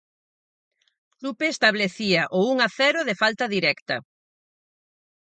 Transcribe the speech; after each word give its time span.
Chupe 1.19 1.45
establecía 1.53 2.21
o 2.37 2.39
un 2.51 2.57
a 2.67 2.69
cero 2.79 2.99
de 3.07 3.15
falta 3.21 3.45
directa. 3.55 3.95